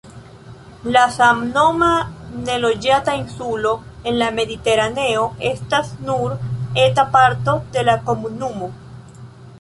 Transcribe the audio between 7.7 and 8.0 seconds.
de